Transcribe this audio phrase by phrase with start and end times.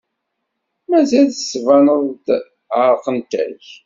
[0.89, 2.27] Mazal tettbaneḍ-d
[2.79, 3.65] ɛerqent-ak.